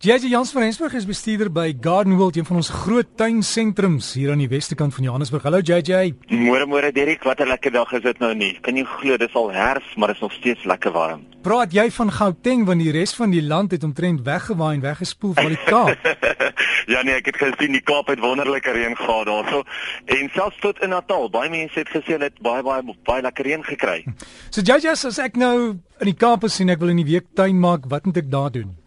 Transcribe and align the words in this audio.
JJ 0.00 0.30
Jans 0.30 0.50
van 0.50 0.62
Rensburg 0.62 0.94
is 0.96 1.04
bestuurder 1.04 1.50
by 1.52 1.74
Garden 1.80 2.16
World, 2.16 2.36
een 2.36 2.46
van 2.48 2.56
ons 2.56 2.70
groot 2.72 3.08
tuinsentrums 3.20 4.06
hier 4.16 4.30
aan 4.32 4.40
die 4.40 4.48
weste 4.48 4.72
kant 4.74 4.94
van 4.96 5.04
Johannesburg. 5.04 5.42
Hallo 5.44 5.58
JJ. 5.60 6.14
Môre 6.32 6.64
môre 6.64 6.88
Derek, 6.96 7.26
wat 7.28 7.42
'n 7.44 7.48
lekker 7.52 7.70
dag 7.70 7.92
is 7.92 8.00
dit 8.00 8.18
nou 8.18 8.34
nie. 8.34 8.56
Kan 8.62 8.76
jy 8.76 8.84
glo 8.84 9.16
dis 9.18 9.34
al 9.34 9.52
herfs, 9.52 9.94
maar 9.96 10.08
dit 10.08 10.16
is 10.16 10.22
nog 10.22 10.32
steeds 10.32 10.64
lekker 10.64 10.92
warm. 10.92 11.26
Praat 11.42 11.72
jy 11.72 11.90
van 11.90 12.12
Gauteng 12.12 12.64
want 12.64 12.80
die 12.80 12.90
res 12.90 13.14
van 13.14 13.30
die 13.30 13.42
land 13.42 13.70
het 13.70 13.84
omtrent 13.84 14.24
weggewaai 14.24 14.74
en 14.74 14.80
weggespoel 14.80 15.34
van 15.34 15.48
die 15.48 15.64
Kaap. 15.64 15.98
ja 16.94 17.02
nee, 17.02 17.14
ek 17.14 17.26
het 17.26 17.36
gesien 17.36 17.72
die 17.72 17.84
Kaap 17.84 18.06
het 18.06 18.20
wonderlike 18.20 18.72
reën 18.72 18.96
gehad 18.96 19.26
daarso. 19.26 19.62
En 20.04 20.30
selfs 20.32 20.60
tot 20.60 20.80
in 20.80 20.88
Natal, 20.88 21.30
baie 21.30 21.50
mense 21.50 21.78
het 21.78 21.88
gesê 21.88 22.16
hulle 22.16 22.24
het 22.32 22.40
baie 22.40 22.62
baie 22.62 22.96
baie 23.04 23.22
lekker 23.22 23.44
reën 23.44 23.64
gekry. 23.64 24.04
So 24.50 24.62
JJ, 24.62 24.88
as 24.88 25.18
ek 25.18 25.36
nou 25.36 25.76
in 26.00 26.06
die 26.08 26.16
Kaap 26.16 26.44
is 26.44 26.60
en 26.60 26.70
ek 26.70 26.78
wil 26.78 26.88
in 26.88 27.04
die 27.04 27.12
week 27.12 27.34
tuin 27.34 27.60
maak, 27.60 27.84
wat 27.84 28.06
moet 28.06 28.16
ek 28.16 28.30
daar 28.30 28.50
doen? 28.50 28.79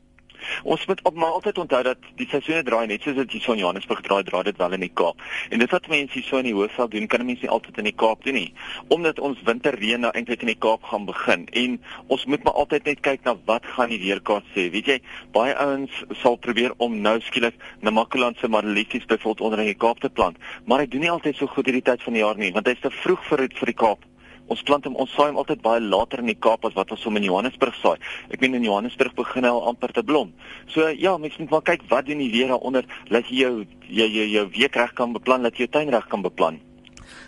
Ons 0.63 0.85
moet 0.85 1.01
op 1.03 1.15
maar 1.15 1.37
altyd 1.39 1.57
onthou 1.57 1.83
dat 1.83 1.97
die 2.19 2.27
seisoene 2.29 2.63
draai 2.63 2.87
net 2.87 3.01
soos 3.01 3.15
dit 3.15 3.31
hier 3.31 3.45
van 3.45 3.57
Johannesburg 3.57 4.01
draai, 4.01 4.23
draai 4.23 4.43
dit 4.43 4.57
wel 4.57 4.77
in 4.77 4.85
die 4.85 4.91
Kaap. 4.93 5.21
En 5.49 5.59
dit 5.59 5.71
wat 5.71 5.87
mense 5.87 6.13
hier 6.13 6.27
so 6.27 6.37
in 6.37 6.49
die 6.49 6.53
Hoofveld 6.53 6.91
doen, 6.91 7.07
kan 7.07 7.25
mense 7.25 7.45
nie 7.45 7.51
altyd 7.51 7.77
in 7.83 7.89
die 7.89 7.95
Kaap 8.03 8.23
doen 8.23 8.37
nie. 8.39 8.53
Omdat 8.93 9.19
ons 9.19 9.41
winterreën 9.47 10.03
nou 10.05 10.11
eintlik 10.13 10.45
in 10.45 10.53
die 10.53 10.59
Kaap 10.59 10.83
gaan 10.91 11.05
begin 11.09 11.47
en 11.51 11.79
ons 12.07 12.25
moet 12.25 12.43
maar 12.43 12.59
altyd 12.63 12.85
net 12.91 13.03
kyk 13.05 13.25
na 13.27 13.35
wat 13.49 13.65
gaan 13.75 13.89
die 13.89 14.01
weerkaart 14.03 14.47
sê. 14.55 14.69
Weet 14.73 14.89
jy, 14.93 14.99
baie 15.35 15.55
ouens 15.55 16.03
sal 16.21 16.37
probeer 16.37 16.75
om 16.77 16.99
nou 17.01 17.19
skielik 17.21 17.59
Namakoland 17.81 18.37
se 18.39 18.47
Marelies 18.47 19.05
byvoorbeeld 19.05 19.41
onder 19.41 19.59
in 19.59 19.71
die 19.71 19.79
Kaap 19.79 19.99
te 19.99 20.09
plant, 20.09 20.37
maar 20.65 20.83
hy 20.83 20.87
doen 20.87 21.05
nie 21.05 21.11
altyd 21.11 21.37
so 21.37 21.47
goed 21.47 21.69
hierdie 21.69 21.85
tyd 21.85 22.03
van 22.03 22.17
die 22.17 22.23
jaar 22.23 22.39
nie, 22.39 22.51
want 22.53 22.67
hy's 22.67 22.81
te 22.83 22.91
vroeg 23.03 23.23
vir 23.29 23.47
vir 23.53 23.71
die 23.71 23.79
Kaap 23.79 24.09
ons 24.51 24.63
plant 24.67 24.85
hom 24.85 24.97
ons 24.99 25.13
saai 25.15 25.29
hom 25.29 25.39
altyd 25.41 25.61
baie 25.63 25.81
later 25.83 26.23
in 26.23 26.31
die 26.31 26.39
Kaap 26.39 26.65
as 26.67 26.75
wat 26.77 26.91
ons 26.91 27.05
hom 27.07 27.17
in 27.19 27.27
Johannesburg 27.27 27.77
saai. 27.79 27.95
Ek 28.33 28.41
meen 28.43 28.57
in 28.59 28.67
Johannesburg 28.67 29.15
begin 29.15 29.47
hy 29.47 29.53
al 29.53 29.63
amper 29.71 29.93
te 29.95 30.03
blom. 30.03 30.33
So 30.73 30.89
ja, 30.89 31.15
mens 31.17 31.37
moet 31.39 31.53
maar 31.53 31.65
kyk 31.71 31.87
wat 31.91 32.09
doen 32.09 32.21
die 32.23 32.31
weer 32.33 32.51
daaronder 32.53 32.87
dat 33.09 33.29
jy 33.29 33.45
jou 33.45 33.55
jy 33.87 34.09
jou, 34.09 34.27
jou 34.37 34.45
week 34.57 34.75
reg 34.75 34.93
kan 34.97 35.13
beplan, 35.15 35.43
dat 35.43 35.57
jy 35.57 35.67
jou 35.67 35.73
tuin 35.77 35.93
reg 35.93 36.07
kan 36.11 36.25
beplan. 36.25 36.59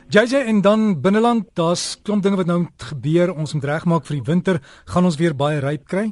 JJ 0.10 0.46
en 0.46 0.62
dan 0.62 1.02
binneland, 1.02 1.50
daar's 1.58 1.96
klomp 2.04 2.24
dinge 2.24 2.38
wat 2.38 2.50
nou 2.50 2.66
gebeur. 2.92 3.34
Ons 3.34 3.56
moet 3.58 3.66
regmaak 3.72 4.06
vir 4.06 4.20
die 4.20 4.28
winter. 4.28 4.62
Gaan 4.86 5.10
ons 5.10 5.18
weer 5.18 5.36
baie 5.36 5.60
ryp 5.64 5.88
kry? 5.90 6.12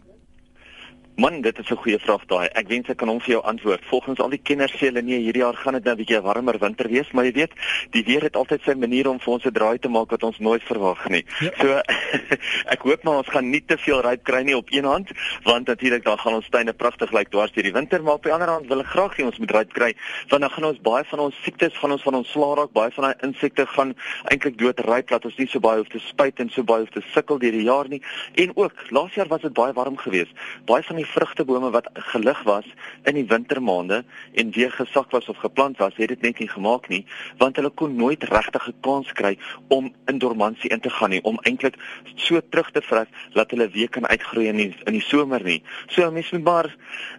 Man, 1.15 1.41
dit 1.41 1.59
is 1.59 1.69
'n 1.69 1.75
goeie 1.75 1.99
vraag 1.99 2.25
daai. 2.25 2.47
Ek 2.47 2.67
wens 2.67 2.89
ek 2.89 2.97
kan 2.97 3.07
hom 3.07 3.19
vir 3.19 3.33
jou 3.33 3.43
antwoord. 3.43 3.85
Volgens 3.85 4.19
al 4.19 4.29
die 4.29 4.41
kenners 4.41 4.73
sê 4.73 4.89
hulle 4.89 5.01
nee, 5.01 5.19
hierdie 5.19 5.43
jaar 5.43 5.53
gaan 5.53 5.73
dit 5.73 5.83
nou 5.83 5.93
'n 5.93 5.97
bietjie 5.97 6.21
warmer 6.21 6.57
winter 6.59 6.87
wees, 6.89 7.11
maar 7.11 7.25
jy 7.25 7.31
weet, 7.31 7.51
die 7.91 8.03
weer 8.03 8.21
het 8.21 8.35
altyd 8.35 8.61
sy 8.63 8.73
manier 8.73 9.07
om 9.09 9.19
vir 9.19 9.33
ons 9.33 9.45
'n 9.45 9.51
draai 9.51 9.79
te 9.79 9.89
maak 9.89 10.09
wat 10.09 10.23
ons 10.23 10.39
nooit 10.39 10.63
verwag 10.63 11.09
nie. 11.09 11.25
Ja. 11.39 11.51
So 11.61 11.81
ek 12.73 12.81
hoop 12.81 13.03
maar 13.03 13.17
ons 13.17 13.29
gaan 13.29 13.49
nie 13.49 13.61
te 13.65 13.77
veel 13.77 14.01
ryp 14.01 14.23
kry 14.23 14.41
nie 14.41 14.57
op 14.57 14.67
een 14.71 14.85
hand, 14.85 15.11
want 15.43 15.67
natuurlik 15.67 16.03
dan 16.03 16.17
gaan 16.17 16.33
ons 16.33 16.49
tuine 16.49 16.73
pragtig 16.73 17.11
lyk 17.11 17.29
dwars 17.29 17.51
deur 17.51 17.63
die 17.63 17.73
winter, 17.73 18.03
maar 18.03 18.13
op 18.13 18.23
die 18.23 18.33
ander 18.33 18.49
hand 18.49 18.67
wil 18.67 18.79
ek 18.79 18.87
graag 18.87 19.17
hê 19.17 19.23
ons 19.23 19.37
moet 19.37 19.51
ryp 19.51 19.73
kry, 19.73 19.93
want 20.29 20.41
dan 20.41 20.49
gaan 20.49 20.65
ons 20.65 20.81
baie 20.81 21.03
van 21.03 21.19
ons 21.19 21.35
siektes 21.43 21.77
van 21.77 21.91
ons 21.91 22.01
van 22.01 22.15
ons 22.15 22.31
slaaraak, 22.31 22.73
baie 22.73 22.91
van 22.91 23.03
daai 23.03 23.15
insekte 23.21 23.65
gaan 23.67 23.93
eintlik 24.31 24.57
dood 24.57 24.79
ryp 24.79 25.09
dat 25.09 25.25
ons 25.25 25.37
nie 25.37 25.47
so 25.47 25.59
baie 25.59 25.77
hoef 25.77 25.89
te 25.89 25.99
spuit 25.99 26.39
en 26.39 26.49
so 26.49 26.63
baie 26.63 26.81
hoef 26.81 26.89
te 26.89 27.05
sukkel 27.13 27.37
deur 27.37 27.51
die 27.51 27.69
jaar 27.69 27.87
nie. 27.87 28.01
En 28.33 28.51
ook, 28.55 28.73
laas 28.89 29.13
jaar 29.13 29.27
was 29.27 29.41
dit 29.41 29.53
baie 29.53 29.73
warm 29.73 29.97
geweest. 29.97 30.33
Baie 30.65 30.83
van 30.83 31.02
die 31.03 31.11
vrugtebome 31.11 31.71
wat 31.73 31.89
gelig 32.11 32.39
was 32.47 32.67
in 33.09 33.17
die 33.17 33.25
wintermaande 33.27 34.03
en 34.39 34.51
weer 34.55 34.71
gesak 34.71 35.11
was 35.11 35.27
of 35.31 35.37
geplant 35.43 35.77
was, 35.81 35.95
het 35.99 36.13
dit 36.13 36.21
net 36.21 36.39
nie 36.39 36.49
gemaak 36.49 36.87
nie, 36.91 37.03
want 37.41 37.59
hulle 37.59 37.71
kon 37.81 37.95
nooit 37.99 38.23
regtig 38.31 38.67
'n 38.67 38.75
kans 38.81 39.11
kry 39.13 39.37
om 39.67 39.91
in 40.07 40.17
dormansie 40.17 40.69
in 40.69 40.79
te 40.79 40.89
gaan 40.89 41.09
nie, 41.09 41.23
om 41.23 41.39
eintlik 41.43 41.75
so 42.15 42.41
terug 42.49 42.71
te 42.71 42.81
vrek 42.81 43.09
dat 43.33 43.51
hulle 43.51 43.69
weer 43.69 43.89
kan 43.89 44.07
uitgroei 44.07 44.47
in 44.47 44.57
die, 44.57 44.75
in 44.85 44.93
die 44.93 45.01
somer 45.01 45.43
nie. 45.43 45.61
So 45.87 46.11
mense 46.11 46.35
moet 46.35 46.43
maar 46.43 46.75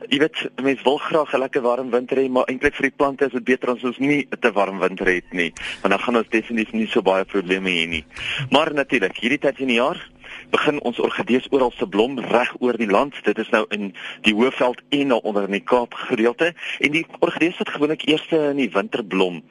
jy 0.09 0.19
weet, 0.19 0.51
mense 0.62 0.85
wil 0.85 0.99
graag 0.99 1.35
'n 1.35 1.39
lekker 1.39 1.62
warm 1.62 1.91
winter 1.91 2.17
hê, 2.17 2.29
maar 2.29 2.45
eintlik 2.47 2.75
vir 2.75 2.89
die 2.91 2.97
plante 2.97 3.25
is 3.27 3.33
dit 3.33 3.45
beter 3.45 3.71
as 3.71 3.85
ons 3.85 3.99
nie 3.99 4.27
'n 4.31 4.41
te 4.41 4.53
warm 4.53 4.79
winter 4.79 5.07
het 5.07 5.33
nie, 5.33 5.53
want 5.83 5.93
dan 5.93 5.99
gaan 5.99 6.17
ons 6.17 6.29
definitief 6.29 6.73
nie 6.73 6.87
so 6.87 7.03
baie 7.03 7.25
probleme 7.25 7.71
hê 7.71 7.89
nie. 7.89 8.05
Maar 8.50 8.75
natuurlik, 8.75 9.17
hierdie 9.17 9.39
tyd 9.39 9.56
van 9.56 9.67
die 9.67 9.77
jaar 9.77 10.13
begin 10.54 10.78
ons 10.87 11.00
orgidees 11.03 11.47
oral 11.50 11.72
se 11.75 11.87
blom 11.91 12.19
reg 12.31 12.53
oor 12.62 12.76
die 12.78 12.91
land. 12.91 13.16
Dit 13.26 13.41
is 13.42 13.50
nou 13.54 13.65
in 13.75 13.91
die 14.26 14.34
Hoëveld 14.37 14.82
en 14.94 15.10
nou 15.10 15.19
onder 15.26 15.48
in 15.48 15.56
die 15.59 15.65
Kaap 15.65 15.97
gedeelte 16.06 16.53
en 16.78 16.94
die 16.94 17.06
orgidees 17.19 17.59
wat 17.59 17.75
gewoonlik 17.75 18.06
eers 18.06 18.28
in 18.37 18.62
die 18.62 18.70
winter 18.70 19.03
blom 19.03 19.43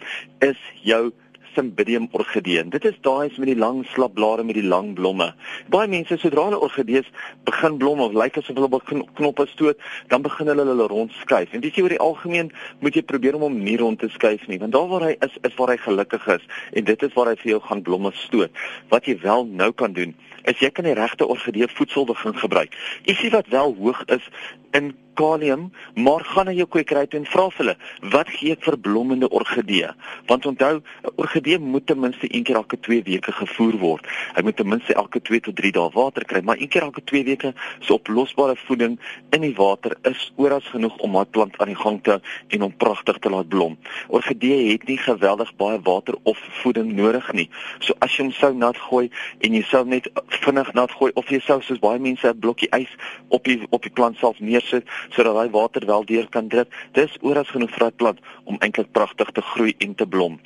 is 0.45 0.59
jou 0.87 1.11
Cymbidium 1.53 2.07
orchidee. 2.17 2.63
Dit 2.73 2.85
is 2.89 2.95
daai 3.05 3.29
met 3.37 3.49
die 3.51 3.57
lang 3.57 3.83
slap 3.91 4.15
blare 4.17 4.41
met 4.43 4.57
die 4.57 4.65
lang 4.65 4.93
blomme. 4.97 5.27
Baie 5.69 5.89
mense 5.91 6.17
sodra 6.17 6.47
hulle 6.47 6.61
orgidees 6.65 7.09
begin 7.45 7.77
blom 7.81 8.01
of 8.01 8.15
lyk 8.17 8.39
asof 8.39 8.57
hulle 8.57 8.71
begin 8.73 9.03
knoppe 9.19 9.45
stoot, 9.51 9.83
dan 10.09 10.25
begin 10.25 10.49
hulle 10.49 10.65
hulle 10.71 10.87
rond 10.89 11.13
skuif. 11.19 11.53
En 11.53 11.61
weet 11.61 11.77
jy 11.77 11.85
oor 11.85 11.93
die 11.93 12.01
algemeen 12.01 12.49
moet 12.81 12.97
jy 12.97 13.05
probeer 13.05 13.37
om 13.37 13.45
hom 13.45 13.59
nie 13.61 13.77
rond 13.81 14.01
te 14.01 14.09
skuif 14.15 14.47
nie, 14.49 14.57
want 14.63 14.73
daar 14.73 14.89
waar 14.89 15.07
hy 15.11 15.13
is, 15.27 15.37
is 15.45 15.57
waar 15.59 15.75
hy 15.75 15.79
gelukkig 15.83 16.25
is 16.39 16.47
en 16.73 16.89
dit 16.89 17.05
is 17.05 17.13
waar 17.13 17.29
hy 17.29 17.37
vir 17.43 17.55
jou 17.55 17.61
gaan 17.67 17.85
blomme 17.85 18.13
stoot. 18.23 18.63
Wat 18.89 19.05
jy 19.09 19.19
wel 19.21 19.45
nou 19.51 19.69
kan 19.77 19.93
doen, 19.93 20.17
is 20.43 20.59
jy 20.59 20.69
kan 20.71 20.87
die 20.87 20.97
regte 20.97 21.27
orgidee 21.27 21.67
voedsel 21.67 22.05
begin 22.05 22.35
gebruik. 22.37 22.75
Ietsie 23.03 23.31
wat 23.33 23.47
wel 23.47 23.75
hoog 23.79 24.03
is 24.05 24.27
in 24.71 24.93
kalium, 25.13 25.71
maar 25.95 26.23
gaan 26.25 26.45
na 26.45 26.51
jou 26.51 26.67
kwekery 26.67 27.05
toe 27.07 27.19
en 27.19 27.25
vra 27.25 27.49
vir 27.49 27.63
hulle, 27.63 27.75
wat 28.13 28.29
gee 28.29 28.51
ek 28.51 28.63
vir 28.63 28.77
blommende 28.77 29.29
orgidee? 29.29 29.89
Want 30.27 30.45
onthou, 30.45 30.81
'n 30.81 31.13
orgidee 31.15 31.59
moet 31.59 31.87
ten 31.87 31.99
minste 31.99 32.27
een 32.35 32.43
keer 32.43 32.55
elke 32.55 32.79
2 32.79 33.03
weke 33.03 33.31
gevoer 33.31 33.77
word. 33.77 34.07
Hy 34.35 34.41
moet 34.41 34.55
ten 34.55 34.67
minste 34.67 34.93
elke 34.93 35.21
2 35.21 35.39
tot 35.39 35.55
3 35.55 35.71
dae 35.71 35.89
water 35.93 36.25
kry, 36.25 36.41
maar 36.41 36.57
een 36.57 36.67
keer 36.67 36.81
elke 36.81 37.03
2 37.03 37.23
weke 37.23 37.53
se 37.79 37.93
oplosbare 37.93 38.55
voeding 38.55 38.99
in 39.29 39.41
die 39.41 39.55
water 39.55 39.97
is 40.01 40.31
oras 40.35 40.65
genoeg 40.67 40.97
om 40.97 41.13
daai 41.13 41.25
plant 41.25 41.57
aan 41.57 41.71
die 41.71 41.75
gang 41.75 42.01
te 42.03 42.19
en 42.47 42.61
hom 42.61 42.75
pragtig 42.77 43.17
te 43.19 43.29
laat 43.29 43.47
blom. 43.47 43.77
Orgidee 44.07 44.71
het 44.71 44.87
nie 44.87 44.97
geweldig 44.97 45.55
baie 45.55 45.79
water 45.83 46.15
of 46.23 46.39
voeding 46.61 46.93
nodig 46.93 47.31
nie. 47.33 47.49
So 47.79 47.93
as 47.99 48.15
jy 48.17 48.23
hom 48.23 48.31
sou 48.31 48.53
nat 48.53 48.77
gooi 48.77 49.09
en 49.39 49.53
jy 49.53 49.63
sou 49.69 49.83
net 49.85 50.09
vinnig 50.43 50.73
nat 50.73 50.91
gooi 50.91 51.11
of 51.19 51.29
jy 51.31 51.39
sou 51.43 51.61
soos 51.61 51.81
baie 51.83 51.99
mense 51.99 52.27
'n 52.27 52.39
blokkie 52.39 52.69
ys 52.75 52.89
op 53.29 53.43
die 53.43 53.59
op 53.69 53.83
die 53.83 53.91
plant 53.91 54.17
self 54.17 54.39
neersit, 54.39 54.87
sodat 55.09 55.35
hy 55.35 55.49
water 55.49 55.85
wel 55.85 56.05
deur 56.05 56.29
kan 56.29 56.47
drip. 56.47 56.73
Dis 56.91 57.17
oras 57.21 57.49
genoeg 57.49 57.71
vir 57.71 57.87
'n 57.87 57.95
plant 57.95 58.19
om 58.43 58.57
eintlik 58.59 58.91
pragtig 58.91 59.31
te 59.31 59.41
groei 59.41 59.75
en 59.77 59.95
te 59.95 60.05
blom. 60.05 60.39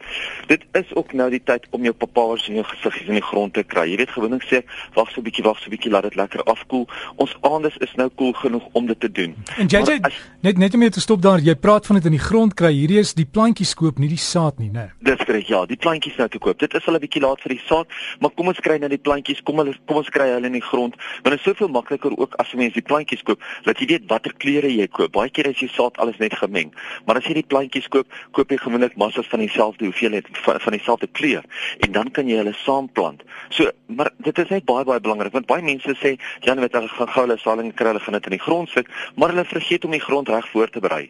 Dit 0.47 0.65
is 0.71 0.95
ook 0.95 1.13
nou 1.13 1.29
die 1.29 1.43
tyd 1.43 1.67
om 1.69 1.83
jou 1.83 1.93
papaars 1.93 2.47
en 2.47 2.53
jou 2.53 2.65
gesiggies 2.65 3.07
in 3.07 3.13
die 3.13 3.21
grond 3.29 3.53
te 3.53 3.63
kry. 3.63 3.89
Jy 3.91 3.97
weet 3.97 4.09
gewoonlik 4.09 4.43
sê 4.43 4.63
wag 4.93 5.09
so 5.11 5.19
'n 5.21 5.23
bietjie, 5.23 5.43
wag 5.43 5.57
so 5.59 5.67
'n 5.67 5.75
bietjie, 5.75 5.91
laat 5.91 6.03
dit 6.03 6.15
lekker 6.15 6.43
afkoel. 6.43 6.87
Ons 7.15 7.35
aandes 7.41 7.77
is 7.77 7.93
nou 7.95 8.09
koel 8.09 8.33
genoeg 8.33 8.63
om 8.71 8.85
dit 8.85 8.99
te 8.99 9.11
doen. 9.11 9.35
En 9.57 9.67
JJ, 9.67 9.99
as, 10.01 10.13
net 10.41 10.57
net 10.57 10.73
om 10.73 10.79
jou 10.79 10.91
te 10.91 11.01
stop 11.01 11.21
daar, 11.21 11.39
jy 11.39 11.55
praat 11.55 11.85
van 11.85 11.95
dit 11.95 12.05
in 12.05 12.11
die 12.11 12.25
grond 12.29 12.53
kry. 12.53 12.71
Hierdie 12.73 12.99
is 12.99 13.13
die 13.13 13.25
plantjies 13.25 13.73
koop, 13.73 13.97
nie 13.99 14.09
die 14.09 14.17
saad 14.17 14.59
nie, 14.59 14.69
né? 14.69 14.91
Dis 14.99 15.21
reg, 15.27 15.47
ja, 15.47 15.65
die 15.65 15.77
plantjies 15.77 16.17
nou 16.17 16.27
te 16.27 16.39
koop. 16.39 16.59
Dit 16.59 16.73
is 16.73 16.87
al 16.87 16.95
'n 16.95 16.99
bietjie 16.99 17.21
laat 17.21 17.41
vir 17.41 17.55
die 17.55 17.61
saad, 17.65 17.87
maar 18.19 18.31
kom 18.31 18.47
ons 18.47 18.59
kry 18.59 18.77
nou 18.77 18.89
die 18.89 18.97
plantjies, 18.97 19.41
kom 19.43 19.57
hulle 19.57 19.75
kom 19.85 19.97
ons 19.97 20.09
kry 20.09 20.29
hulle 20.29 20.45
in 20.45 20.53
die 20.53 20.61
grond. 20.61 20.95
Want 21.23 21.35
dit 21.35 21.39
is 21.39 21.43
soveel 21.43 21.67
makliker 21.67 22.17
ook 22.17 22.35
as 22.35 22.51
jy 22.51 22.57
mens 22.57 22.73
die 22.73 22.81
plantjies 22.81 23.23
koop, 23.23 23.41
dat 23.63 23.79
jy 23.79 23.85
weet 23.85 24.07
watter 24.07 24.33
kleure 24.47 24.71
jy 24.71 24.87
koop. 24.87 25.11
Baie 25.17 25.31
keer 25.33 25.49
is 25.51 25.59
jy 25.61 25.67
saad 25.73 25.97
alles 26.01 26.19
net 26.21 26.35
gemeng. 26.39 26.71
Maar 27.07 27.19
as 27.19 27.27
jy 27.27 27.37
die 27.41 27.47
plantjies 27.51 27.89
koop, 27.91 28.07
koop 28.35 28.51
jy 28.53 28.59
gewoonlik 28.61 28.95
massas 28.99 29.27
van 29.31 29.43
dieselfde 29.43 29.87
hoeveelheid 29.89 30.29
van, 30.45 30.61
van 30.63 30.77
dieselfde 30.77 31.11
kleur 31.19 31.45
en 31.83 31.93
dan 31.95 32.11
kan 32.15 32.29
jy 32.29 32.39
hulle 32.39 32.55
saamplant. 32.63 33.23
So, 33.53 33.71
maar 33.91 34.11
dit 34.23 34.43
is 34.43 34.53
net 34.53 34.67
baie 34.69 34.87
baie 34.87 35.03
belangrik 35.03 35.35
want 35.35 35.49
baie 35.51 35.65
mense 35.65 35.97
sê 36.01 36.15
Jan 36.45 36.61
weet 36.63 36.75
hulle 36.77 36.91
gaan 36.95 37.11
gou 37.13 37.25
hulle 37.25 37.39
saling 37.41 37.73
kry, 37.75 37.91
hulle 37.91 38.03
gaan 38.03 38.19
dit 38.19 38.31
in 38.31 38.37
die 38.37 38.43
grond 38.43 38.71
sit, 38.71 38.91
maar 39.15 39.33
hulle 39.33 39.47
vergeet 39.47 39.85
om 39.87 39.95
die 39.95 40.03
grond 40.03 40.31
reg 40.31 40.47
voor 40.53 40.71
te 40.71 40.83
berei. 40.83 41.07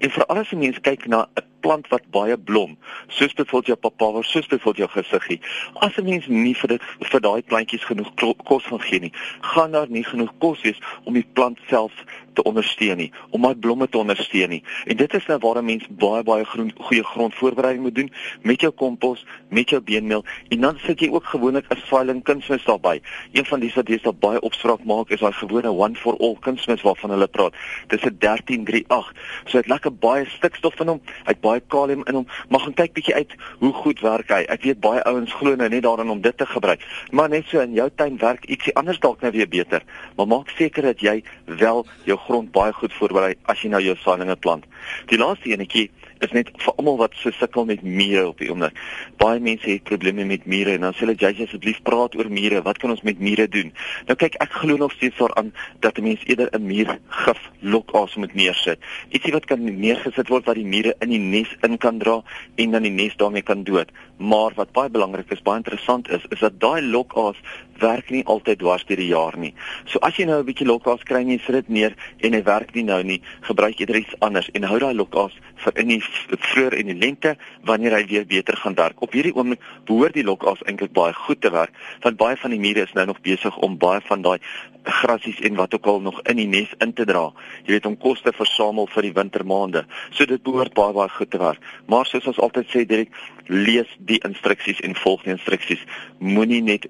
En 0.00 0.12
vir 0.12 0.26
alles 0.32 0.50
as 0.50 0.58
mense 0.58 0.80
kyk 0.84 1.06
na 1.12 1.26
'n 1.36 1.44
plant 1.60 1.88
wat 1.92 2.04
baie 2.10 2.36
blom, 2.38 2.76
soos 3.08 3.34
byvoorbeeld 3.36 3.66
jou 3.66 3.76
papaver, 3.76 4.24
soos 4.24 4.46
byvoorbeeld 4.46 4.76
jou 4.76 5.02
gesiggie. 5.02 5.40
As 5.74 5.96
'n 5.96 6.04
mens 6.04 6.26
nie 6.26 6.54
vir 6.54 6.68
dit 6.68 6.82
vir 7.00 7.20
daai 7.20 7.42
plantjies 7.42 7.84
genoeg 7.84 8.14
kos 8.44 8.64
gaan 8.64 8.80
gee 8.80 9.00
nie, 9.00 9.12
gaan 9.40 9.72
daar 9.72 9.90
nie 9.90 10.04
genoeg 10.04 10.32
kos 10.38 10.62
wees 10.62 10.80
om 11.04 11.14
die 11.14 11.26
plant 11.32 11.58
self 11.68 11.92
te 12.32 12.42
ondersteun 12.42 12.96
nie, 12.96 13.12
om 13.30 13.40
my 13.40 13.54
blomme 13.54 13.88
te 13.88 13.98
ondersteun 13.98 14.48
nie. 14.48 14.62
En 14.84 14.96
dit 14.96 15.14
is 15.14 15.26
nou 15.26 15.38
waar 15.38 15.58
'n 15.58 15.64
mens 15.64 15.86
baie 15.88 16.22
baie 16.22 16.44
groen 16.44 16.72
goeie 16.78 17.04
grondvoorbereiding 17.04 17.82
moet 17.82 17.94
doen 17.94 18.12
met 18.42 18.60
jou 18.60 18.72
kompos, 18.72 19.26
met 19.48 19.70
jou 19.70 19.82
beenmeel 19.82 20.24
en 20.48 20.60
dan 20.60 20.78
sit 20.78 21.00
jy 21.00 21.08
ook 21.08 21.24
gewoonlik 21.24 21.66
'n 21.68 21.76
filing 21.76 22.22
kunsmis 22.22 22.64
daarbey. 22.64 23.00
Een 23.32 23.46
van 23.46 23.60
die 23.60 23.72
wat 23.74 23.88
jy 23.88 23.98
daar 24.02 24.14
baie 24.14 24.40
opspraak 24.40 24.84
maak 24.84 25.10
is 25.10 25.20
daai 25.20 25.32
gewone 25.32 25.70
one 25.70 25.94
for 25.94 26.16
all 26.18 26.36
kunsmis 26.40 26.82
waarvan 26.82 27.10
hulle 27.10 27.26
praat. 27.26 27.54
Dis 27.88 28.02
'n 28.02 28.16
1338. 28.18 29.12
So 29.44 29.58
dit 29.58 29.68
lekker 29.68 29.94
baie 29.94 30.26
stikstof 30.26 30.80
in 30.80 30.88
hom, 30.88 31.00
hy 31.24 31.32
het 31.32 31.40
baie 31.40 31.60
kalium 31.60 32.02
in 32.04 32.14
hom. 32.14 32.26
Maar 32.48 32.60
gaan 32.60 32.74
kyk 32.74 32.92
bietjie 32.92 33.14
uit 33.14 33.34
hoe 33.58 33.72
goed 33.72 34.00
werk 34.00 34.28
hy. 34.28 34.42
Ek 34.48 34.62
weet 34.62 34.80
baie 34.80 35.02
ouens 35.02 35.32
glo 35.32 35.54
nou 35.54 35.68
net 35.68 35.82
daarin 35.82 36.10
om 36.10 36.20
dit 36.20 36.36
te 36.36 36.46
gebruik. 36.46 36.84
Maar 37.10 37.28
net 37.28 37.46
so 37.46 37.60
in 37.60 37.72
jou 37.72 37.90
tuin 37.94 38.18
werk 38.18 38.44
ietsie 38.44 38.74
anders 38.74 38.98
dalk 38.98 39.20
nou 39.20 39.32
weer 39.32 39.48
beter. 39.48 39.82
Maar 40.16 40.26
maak 40.26 40.48
seker 40.48 40.82
dat 40.82 41.00
jy 41.00 41.22
wel 41.44 41.86
jou 42.04 42.18
grond 42.26 42.52
baie 42.52 42.72
goed 42.72 42.92
voorberei 42.98 43.34
as 43.50 43.62
jy 43.62 43.70
nou 43.72 43.82
jou 43.82 43.96
saailinge 43.96 44.36
plant. 44.36 44.64
Die 45.10 45.18
laaste 45.18 45.50
enetjie 45.52 45.88
is 46.24 46.32
net 46.36 46.50
vir 46.60 46.74
almal 46.76 46.98
wat 47.00 47.14
so 47.16 47.32
sukkel 47.32 47.66
met 47.68 47.82
mure 47.84 48.26
op 48.28 48.40
die 48.42 48.50
oomblik. 48.52 48.76
Baie 49.20 49.40
mense 49.42 49.68
het 49.68 49.84
probleme 49.88 50.26
met 50.28 50.44
mure 50.50 50.74
en 50.76 50.84
dan 50.86 50.96
sê 50.96 51.06
hulle 51.06 51.16
jy 51.18 51.46
asseblief 51.46 51.80
praat 51.86 52.16
oor 52.18 52.28
mure. 52.32 52.60
Wat 52.66 52.80
kan 52.82 52.92
ons 52.92 53.04
met 53.06 53.20
mure 53.20 53.46
doen? 53.48 53.72
Nou 54.08 54.16
kyk, 54.20 54.36
ek 54.44 54.58
glo 54.62 54.76
nog 54.80 54.92
steeds 54.96 55.16
daaraan 55.20 55.52
dat 55.80 55.98
'n 55.98 56.04
mens 56.04 56.24
eerder 56.26 56.50
'n 56.52 56.66
muur 56.66 56.98
gif 57.08 57.40
lokaas 57.60 58.16
moet 58.16 58.34
neersit. 58.34 58.78
Ietsie 59.10 59.32
wat 59.32 59.46
kan 59.46 59.64
neergesit 59.64 60.28
word 60.28 60.44
wat 60.46 60.56
die 60.56 60.66
mure 60.66 60.94
in 61.00 61.08
die 61.08 61.18
nes 61.18 61.56
in 61.62 61.78
kan 61.78 61.98
dra 61.98 62.22
en 62.56 62.70
dan 62.70 62.82
die 62.82 62.92
nes 62.92 63.16
daarmee 63.16 63.42
kan 63.42 63.64
dood. 63.64 63.88
Maar 64.18 64.52
wat 64.54 64.72
baie 64.72 64.90
belangrik 64.90 65.30
is, 65.30 65.42
baie 65.42 65.56
interessant 65.56 66.10
is, 66.10 66.24
is 66.28 66.40
dat 66.40 66.60
daai 66.60 66.82
lokaas 66.82 67.36
werk 67.80 68.10
nie 68.10 68.22
altyd 68.24 68.60
dwars 68.60 68.84
deur 68.88 69.00
die 69.00 69.10
jaar 69.10 69.36
nie. 69.38 69.52
So 69.90 69.98
as 70.06 70.16
jy 70.16 70.26
nou 70.28 70.40
'n 70.40 70.46
bietjie 70.46 70.66
lokaas 70.66 71.02
kry 71.04 71.20
en 71.20 71.30
jy 71.30 71.38
sit 71.38 71.54
dit 71.54 71.68
neer 71.68 71.94
en 72.20 72.32
hy 72.32 72.42
werk 72.42 72.74
nie 72.74 72.84
nou 72.84 73.02
nie, 73.02 73.20
gebruik 73.42 73.80
eerder 73.80 73.96
iets 73.96 74.14
anders 74.20 74.50
en 74.54 74.64
hou 74.64 74.78
daai 74.78 74.94
lokaas 74.94 75.32
vir 75.56 75.72
in 75.78 75.88
die 75.88 76.02
vroeër 76.28 76.78
en 76.78 76.86
die 76.86 76.98
lente 76.98 77.36
wanneer 77.64 77.92
hy 77.92 78.06
weer 78.06 78.26
beter 78.26 78.56
gaan 78.56 78.74
werk. 78.74 79.02
Op 79.02 79.12
hierdie 79.12 79.34
oomblik 79.34 79.60
behoort 79.86 80.14
die 80.14 80.24
lokaas 80.24 80.62
eintlik 80.66 80.92
baie 80.92 81.12
goed 81.12 81.40
te 81.40 81.50
werk 81.50 81.72
want 82.02 82.16
baie 82.16 82.36
van 82.36 82.50
die 82.50 82.60
mure 82.60 82.82
is 82.82 82.94
nou 82.94 83.06
nog 83.06 83.20
besig 83.20 83.56
om 83.58 83.78
baie 83.78 84.00
van 84.00 84.22
daai 84.22 84.38
grasies 84.84 85.40
en 85.40 85.54
wat 85.54 85.74
ook 85.74 85.86
al 85.86 86.00
nog 86.00 86.20
in 86.22 86.36
die 86.36 86.46
nes 86.46 86.72
in 86.78 86.92
te 86.92 87.04
dra. 87.04 87.30
Jy 87.66 87.76
weet 87.76 87.86
om 87.86 87.96
kos 88.00 88.22
te 88.24 88.32
versamel 88.32 88.88
vir 88.94 89.08
die 89.08 89.12
wintermaande. 89.16 89.84
So 90.10 90.26
dit 90.26 90.42
behoort 90.42 90.74
baie 90.74 90.94
baie 90.96 91.12
goed 91.12 91.30
te 91.30 91.38
werk. 91.38 91.60
Maar 91.86 92.06
soos 92.06 92.26
ons 92.30 92.40
altyd 92.40 92.72
sê, 92.72 92.84
direk 92.88 93.12
lees 93.50 93.90
die 93.98 94.20
instruksies 94.26 94.80
en 94.86 94.96
volg 94.96 95.24
die 95.26 95.34
instruksies. 95.36 95.84
Moenie 96.18 96.62
net 96.64 96.88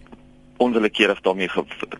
onwillekeurig 0.60 1.20
daarmee 1.24 1.48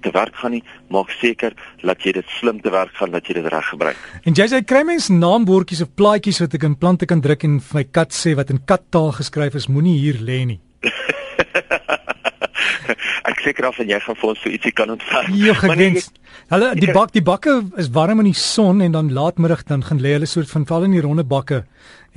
te 0.01 0.13
werk 0.13 0.37
gaan 0.37 0.55
nie, 0.57 0.63
maak 0.93 1.11
seker 1.21 1.57
dat 1.83 2.05
jy 2.05 2.13
dit 2.21 2.35
slim 2.39 2.61
te 2.61 2.73
werk 2.73 2.95
gaan 2.99 3.13
dat 3.15 3.27
jy 3.27 3.39
dit 3.41 3.49
reg 3.53 3.69
gebruik. 3.73 4.01
En 4.29 4.37
jy 4.37 4.47
sê 4.53 4.63
kry 4.65 4.83
mens 4.89 5.09
naambordjies 5.13 5.85
of 5.85 5.95
plaatjies 5.97 6.43
wat 6.45 6.57
ek 6.59 6.67
in 6.69 6.77
plante 6.81 7.09
kan 7.09 7.23
druk 7.25 7.47
en 7.49 7.61
vir 7.71 7.81
my 7.81 7.85
kat 7.89 8.17
sê 8.17 8.37
wat 8.39 8.53
in 8.53 8.61
kattaal 8.65 9.13
geskryf 9.17 9.57
is, 9.59 9.69
moenie 9.73 9.97
hier 9.99 10.21
lê 10.25 10.43
nie. 10.53 10.61
ek 13.31 13.41
seker 13.45 13.71
af 13.71 13.79
en 13.83 13.91
jy 13.91 14.01
gaan 14.05 14.19
vir 14.21 14.33
ons 14.33 14.43
so 14.43 14.53
ietsie 14.53 14.75
kan 14.77 14.93
ontvang. 14.97 15.31
Ja, 15.41 15.55
gewens. 15.59 16.11
Hulle 16.51 16.73
die 16.79 16.91
bak 16.95 17.15
die 17.15 17.25
bakke 17.25 17.61
is 17.81 17.91
warm 17.95 18.23
in 18.23 18.31
die 18.31 18.37
son 18.39 18.83
en 18.85 18.97
dan 18.97 19.13
laatmiddag 19.17 19.65
dan 19.69 19.85
gaan 19.87 20.03
lê 20.03 20.17
hulle 20.17 20.29
soort 20.29 20.51
van 20.53 20.67
val 20.69 20.89
in 20.89 20.97
die 20.97 21.05
ronde 21.05 21.25
bakke. 21.25 21.65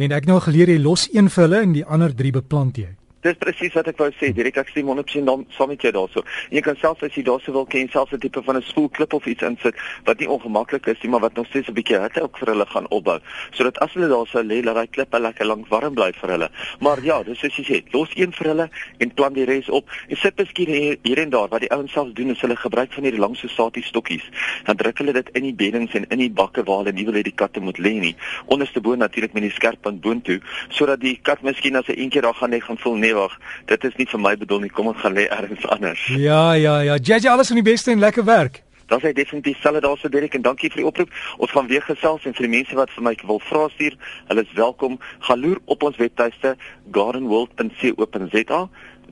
En 0.02 0.16
ek 0.16 0.28
nou 0.30 0.40
geleer 0.44 0.74
jy 0.74 0.80
los 0.82 1.08
een 1.14 1.30
vir 1.30 1.48
hulle 1.48 1.64
en 1.68 1.78
die 1.78 1.86
ander 1.86 2.16
drie 2.18 2.34
beplant 2.36 2.80
jy. 2.82 2.92
Dis 3.24 3.38
presies 3.40 3.72
wat 3.78 3.88
ek 3.88 4.02
wou 4.02 4.10
sê. 4.20 4.34
Direk 4.36 4.58
ek 4.60 4.72
stem 4.74 4.90
100% 4.92 5.30
dan 5.30 5.46
saam 5.56 5.70
met 5.72 5.84
jou 5.86 5.94
daarso. 5.96 6.24
En 6.50 6.58
jy 6.58 6.64
kan 6.66 6.76
selfs 6.82 7.06
as 7.08 7.16
jy 7.16 7.24
daarso 7.24 7.54
wil 7.56 7.66
ken 7.72 7.88
selfs 7.88 8.12
'n 8.12 8.20
tipe 8.20 8.42
van 8.44 8.58
'n 8.58 8.62
spoelklip 8.68 9.14
of 9.14 9.26
iets 9.26 9.44
insit 9.48 9.76
wat 10.04 10.20
nie 10.20 10.28
ongemaklik 10.28 10.88
is 10.88 11.00
nie, 11.04 11.10
maar 11.10 11.22
wat 11.22 11.36
nog 11.36 11.48
steeds 11.48 11.70
'n 11.70 11.74
bietjie 11.74 12.00
hitte 12.00 12.22
ook 12.22 12.38
vir 12.38 12.48
hulle 12.52 12.66
gaan 12.66 12.88
opbou. 12.90 13.20
Sodat 13.52 13.80
as 13.80 13.94
hulle 13.94 14.10
daarso 14.10 14.44
lê, 14.44 14.62
laat 14.64 14.76
daai 14.76 14.88
klippe 14.88 15.20
lekker 15.20 15.46
lank 15.46 15.68
warm 15.68 15.94
bly 15.94 16.12
vir 16.12 16.30
hulle. 16.30 16.50
Maar 16.80 17.04
ja, 17.04 17.24
dis 17.24 17.40
soos 17.40 17.56
jy 17.56 17.64
sê, 17.64 17.94
los 17.94 18.10
een 18.16 18.32
vir 18.34 18.48
hulle 18.48 18.70
en 18.98 19.14
plant 19.14 19.36
die 19.36 19.46
res 19.46 19.70
op. 19.70 19.90
En 20.10 20.18
sit 20.18 20.38
miskien 20.38 20.68
hier, 20.68 20.98
hier 21.04 21.20
en 21.20 21.30
daar 21.30 21.48
wat 21.48 21.62
die 21.62 21.72
ouens 21.72 21.92
self 21.92 22.12
doen 22.14 22.30
is 22.30 22.42
hulle 22.42 22.56
gebruik 22.56 22.92
van 22.94 23.04
hierdie 23.04 23.22
lang 23.22 23.38
so 23.38 23.48
satie 23.48 23.84
stokkies. 23.84 24.24
Dan 24.66 24.76
druk 24.76 24.98
hulle 24.98 25.14
dit 25.14 25.30
in 25.34 25.44
die 25.44 25.54
beddings 25.54 25.94
en 25.94 26.06
in 26.10 26.20
die 26.20 26.32
bakke 26.32 26.64
waar 26.64 26.84
hulle 26.84 26.92
nie 26.92 27.06
wil 27.06 27.14
hê 27.14 27.24
die 27.24 27.32
katte 27.36 27.60
moet 27.60 27.78
lê 27.78 28.00
nie. 28.00 28.16
Onderste 28.46 28.82
bo 28.82 28.96
natuurlik 28.96 29.34
met 29.34 29.44
die 29.44 29.52
skerp 29.52 29.82
punt 29.82 30.02
boontoe 30.02 30.42
sodat 30.70 31.00
die 31.00 31.20
kat 31.22 31.42
miskien 31.42 31.76
as 31.76 31.88
hy 31.88 31.96
een 31.98 32.10
keer 32.10 32.22
daar 32.22 32.36
gaan 32.36 32.50
net 32.50 32.64
gaan 32.64 32.78
voel 32.78 32.96
nee 32.96 33.13
wag, 33.16 33.38
dit 33.66 33.84
is 33.84 33.96
nie 33.98 34.08
vir 34.10 34.20
my 34.20 34.36
bedoel 34.38 34.66
nie. 34.66 34.70
Kom 34.70 34.88
ons 34.92 35.02
gaan 35.02 35.16
lê 35.18 35.28
ergens 35.30 35.66
anders. 35.68 36.06
Ja, 36.18 36.54
ja, 36.54 36.80
ja. 36.82 36.98
JJ 36.98 37.28
alles 37.28 37.48
van 37.48 37.62
die 37.62 37.72
beste 37.72 37.92
en 37.92 38.00
lekker 38.00 38.26
werk. 38.26 38.64
Dan 38.88 39.00
sê 39.02 39.14
definitief 39.14 39.62
selle 39.62 39.80
daarso 39.82 40.10
Derek 40.10 40.36
en 40.38 40.44
dankie 40.46 40.70
vir 40.70 40.84
die 40.84 40.86
oproep. 40.86 41.14
Ons 41.38 41.52
gaan 41.56 41.68
weer 41.68 41.82
gesels 41.82 42.26
en 42.28 42.36
vir 42.38 42.48
die 42.48 42.56
mense 42.58 42.76
wat 42.76 42.92
vir 42.94 43.06
my 43.08 43.14
wil 43.24 43.40
vra 43.48 43.68
stuur, 43.74 43.96
hulle 44.28 44.44
is 44.44 44.58
welkom. 44.60 45.00
Gaan 45.28 45.40
loer 45.40 45.62
op 45.66 45.84
ons 45.88 45.98
webtuiste 45.98 46.56
gardenworld.co.za. 46.92 48.62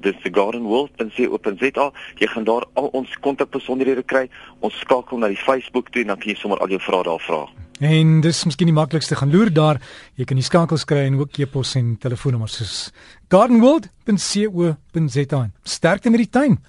Dis 0.01 0.21
die 0.25 0.33
gardenworld.co.za. 0.33 1.87
Jy 2.19 2.29
gaan 2.35 2.47
daar 2.49 2.67
al 2.73 2.91
ons 2.97 3.17
kontakbesonderhede 3.25 4.03
kry. 4.03 4.27
Ons 4.59 4.79
skakel 4.83 5.17
na 5.17 5.31
die 5.31 5.39
Facebook 5.39 5.89
toe 5.89 6.03
en 6.03 6.13
dan 6.13 6.21
kan 6.21 6.33
jy 6.33 6.39
sommer 6.39 6.61
al 6.61 6.73
jou 6.73 6.81
vrae 6.81 7.07
daar 7.07 7.25
vra. 7.25 7.45
En 7.81 8.19
dis 8.21 8.43
miskien 8.45 8.69
die 8.69 8.75
maklikste 8.77 9.15
gaan 9.17 9.31
loer 9.33 9.49
daar. 9.49 9.81
Jy 10.13 10.21
kan 10.29 10.37
die 10.37 10.45
skakels 10.45 10.85
kry 10.85 11.07
en 11.07 11.17
ook 11.17 11.33
e-pos 11.41 11.73
en 11.79 11.95
telefoonnommers 11.97 12.59
soos 12.59 12.93
gardenworld.co.za. 13.33 15.41
Sterkte 15.65 16.13
met 16.13 16.21
die 16.21 16.29
tuin. 16.29 16.61